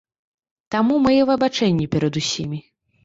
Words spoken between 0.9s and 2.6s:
мае выбачэнні перад усімі.